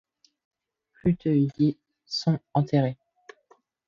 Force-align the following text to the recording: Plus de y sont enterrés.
Plus 0.93 1.13
de 1.13 1.31
y 1.59 1.77
sont 2.07 2.39
enterrés. 2.55 2.97